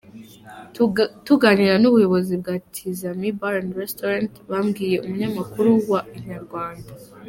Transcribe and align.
Tuganira 1.25 1.73
n’ubuyobozi 1.79 2.33
bwa 2.41 2.55
Tizama 2.73 3.27
Bar& 3.39 3.57
Restaurent 3.81 4.33
babwiye 4.49 4.97
umunyamakuru 5.05 5.69
wa 5.91 6.01
Inyarwanda. 6.17 6.91